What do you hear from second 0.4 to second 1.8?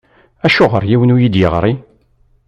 Acuɣer yiwen ur yi-d-iɣṛi?